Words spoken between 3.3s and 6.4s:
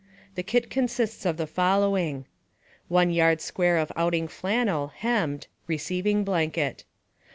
square of outing flannel, hemmed (receiving